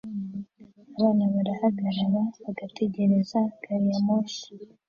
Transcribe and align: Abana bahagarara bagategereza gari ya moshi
Abana 0.95 1.23
bahagarara 1.33 2.05
bagategereza 2.43 3.39
gari 3.63 3.85
ya 3.91 3.99
moshi 4.05 4.47